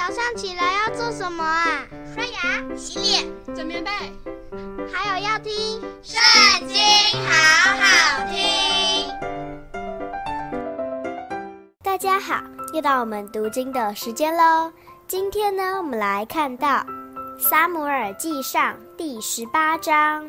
[0.00, 1.84] 早上起来要做什么啊？
[2.14, 3.90] 刷牙、洗脸、整棉被，
[4.90, 5.52] 还有要听
[6.02, 6.18] 《圣
[6.66, 6.78] 经》，
[7.28, 9.06] 好好听。
[11.82, 12.42] 大家好，
[12.72, 14.72] 又到我们读经的时间喽。
[15.06, 16.78] 今天呢，我们来看到
[17.38, 20.26] 《撒母耳记上》第十八章。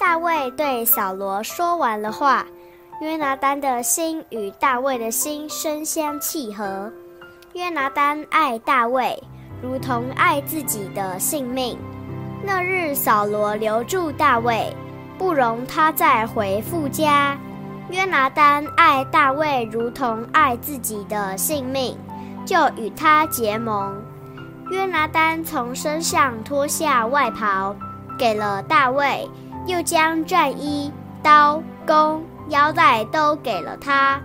[0.00, 2.44] 大卫对扫罗说完了话，
[3.00, 6.92] 约拿单的心与大卫的心深相契合。
[7.54, 9.20] 约拿单爱大卫，
[9.60, 11.76] 如同爱自己的性命。
[12.44, 14.72] 那日扫罗留住大卫，
[15.18, 17.36] 不容他再回父家。
[17.90, 21.98] 约拿单爱大卫，如同爱自己的性命，
[22.46, 24.00] 就与他结盟。
[24.70, 27.74] 约拿单从身上脱下外袍，
[28.16, 29.28] 给了大卫，
[29.66, 34.20] 又将战衣、刀、弓、腰带都给了他。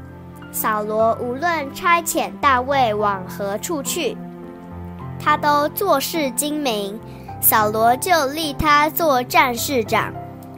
[0.55, 4.15] 扫罗无论差遣大卫往何处去，
[5.19, 6.97] 他都做事精明。
[7.41, 10.13] 扫罗就立他做战士长，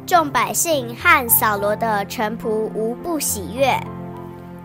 [0.05, 3.75] 众百姓和扫罗的臣仆无不喜悦。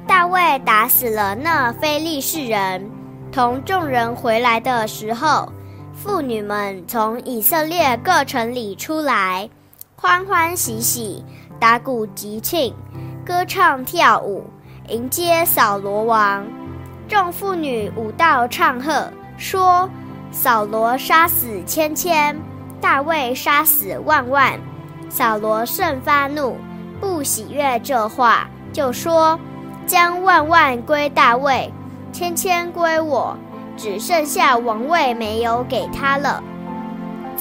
[0.07, 2.91] 大卫打死了那非利士人，
[3.33, 5.51] 同众人回来的时候，
[5.95, 9.49] 妇女们从以色列各城里出来，
[9.97, 11.25] 欢欢喜喜，
[11.59, 12.75] 打鼓集庆，
[13.25, 14.45] 歌唱跳舞。
[14.93, 16.45] 迎接扫罗王，
[17.09, 19.89] 众妇女舞蹈唱和，说
[20.31, 22.39] ：“扫罗杀死千千，
[22.79, 24.53] 大卫杀死万万。”
[25.09, 26.59] 扫罗甚发怒，
[27.01, 29.41] 不喜悦这话，就说
[29.89, 31.73] ：“将万万归大卫，
[32.13, 33.35] 千千归我，
[33.79, 36.45] 只剩下王位没有给他了。”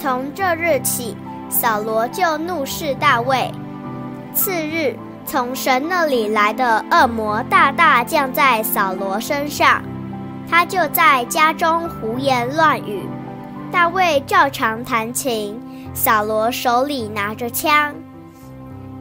[0.01, 1.17] 从这日起，
[1.49, 3.51] 扫罗就怒视大卫。
[4.33, 4.97] 次日。
[5.31, 9.81] 从神那里来的恶魔大大降在扫罗身上，
[10.45, 13.07] 他就在家中胡言乱语。
[13.71, 15.57] 大卫照常弹琴，
[15.93, 17.95] 扫罗手里拿着枪。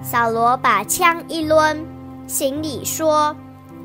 [0.02, 1.76] 扫罗把枪一抡，
[2.28, 3.34] 行礼说：“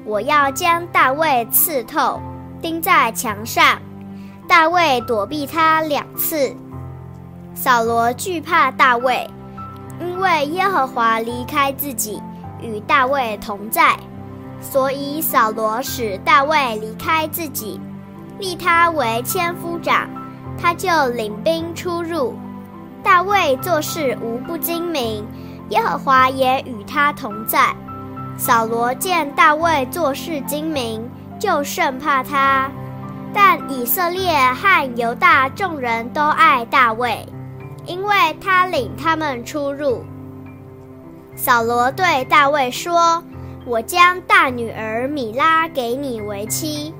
[0.05, 2.21] 我要将大卫刺透，
[2.61, 3.79] 钉在墙上。”
[4.47, 6.55] 大卫躲避他两次。
[7.55, 9.27] 扫罗惧怕大卫。
[9.97, 12.21] 因为耶和华离开自己，
[12.61, 13.95] 与大卫同在，
[14.59, 17.79] 所以扫罗使大卫离开自己，
[18.39, 20.09] 立他为千夫长，
[20.57, 22.35] 他就领兵出入。
[23.03, 25.25] 大卫做事无不精明，
[25.69, 27.75] 耶和华也与他同在。
[28.37, 31.07] 扫罗见大卫做事精明，
[31.39, 32.69] 就甚怕他。
[33.33, 37.25] 但以色列和犹大众人都爱大卫。
[37.87, 40.03] 因为他领他们出入。
[41.35, 43.23] 扫罗对大卫说
[43.67, 46.93] ：“我将大女儿米拉给你为妻，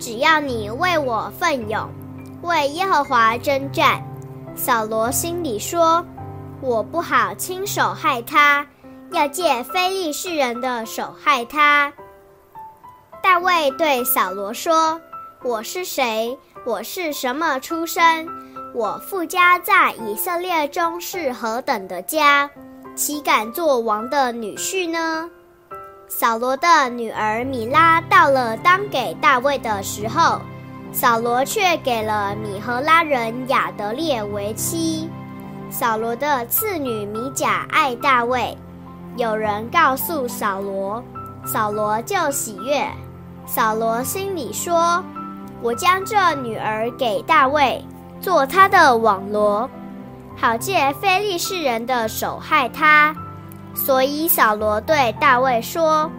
[0.00, 1.88] 只要你为我奋勇，
[2.42, 4.02] 为耶和华征战。”
[4.56, 6.04] 扫罗心里说
[6.60, 8.66] ：“我不好亲手害她，
[9.12, 11.92] 要借非利士人的手害她。”
[13.22, 15.00] 大卫对扫罗说
[15.44, 16.36] ：“我是谁？
[16.64, 18.26] 我是什么出身？”
[18.74, 22.50] 我父家在以色列中是何等的家，
[22.94, 25.28] 岂敢做王的女婿呢？
[26.08, 30.40] 扫罗的女儿米拉到了当给大卫的时候，
[30.92, 35.08] 扫罗却给了米和拉人亚得列为妻。
[35.70, 38.56] 扫罗的次女米甲爱大卫，
[39.16, 41.02] 有人告诉扫罗，
[41.46, 42.86] 扫罗就喜悦。
[43.46, 45.02] 扫罗心里说
[45.62, 47.82] ：“我将这女儿给大卫。”
[48.20, 49.68] 做他的网罗，
[50.36, 53.14] 好借非利士人的手害他。
[53.74, 56.10] 所以扫罗对大卫说：“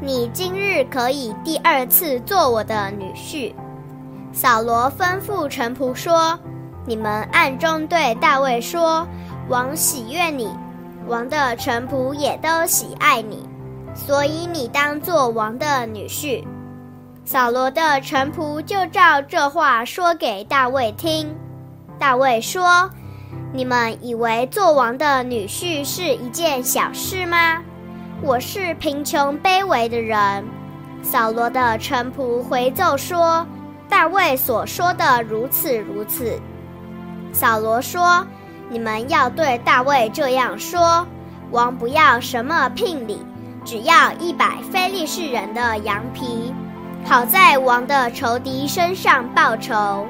[0.00, 3.52] 你今日可以第二次做我的女婿。”
[4.32, 6.38] 扫罗吩咐臣仆说
[6.86, 9.06] ：“你们暗中对大卫说，
[9.48, 10.48] 王喜悦你，
[11.08, 13.48] 王的臣仆也都喜爱你，
[13.92, 16.44] 所以你当做王的女婿。”
[17.26, 21.34] 扫罗的臣仆就照这话说给大卫听。
[21.98, 22.88] 大卫说
[23.52, 27.58] ：“你们以为做王的女婿是一件小事吗？
[28.22, 30.44] 我是贫穷卑微的人。”
[31.02, 33.44] 扫罗的臣仆回奏说
[33.88, 36.38] ：“大卫所说的如此如此。”
[37.32, 38.24] 扫罗说
[38.70, 41.04] ：“你们要对大卫这样说：
[41.50, 43.18] 王不要什么聘礼，
[43.64, 46.54] 只要一百非利士人的羊皮。”
[47.04, 50.06] 好在王的仇敌身上报仇。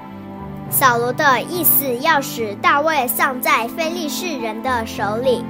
[0.71, 5.45] 扫罗的意思要使大卫丧在非利士人的手里。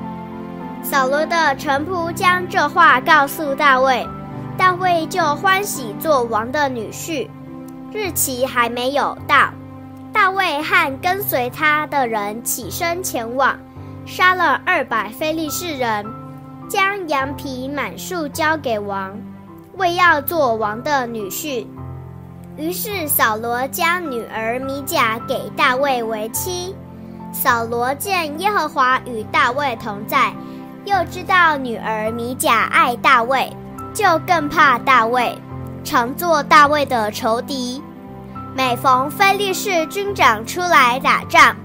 [0.82, 4.06] 扫罗的臣仆将这话告诉大卫，
[4.56, 7.28] 大卫就欢喜做王的女婿。
[7.93, 9.50] 日期还没有到，
[10.12, 13.58] 大卫和跟随他的人起身前往，
[14.06, 16.06] 杀了二百非利士人，
[16.69, 19.14] 将羊皮满数交给王，
[19.76, 21.66] 为要做王的女婿。
[22.60, 26.74] 于是扫罗将女儿米甲给大卫为妻。
[27.32, 30.30] 扫罗见耶和华与大卫同在，
[30.84, 33.50] 又知道女儿米甲爱大卫，
[33.94, 35.34] 就更怕大卫。
[35.82, 37.82] 常做大卫的仇敌，
[38.54, 41.56] 每逢非利士军长出来打仗，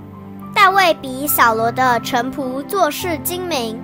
[0.53, 3.77] 大卫比扫罗的臣仆做事精明，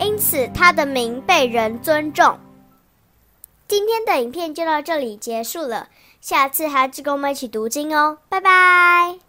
[0.00, 2.36] 因此他的名被人尊重。
[3.68, 5.88] 今天的影片就到这里结束了，
[6.26, 9.25] 下次还要跟我们一起读经哦，拜拜。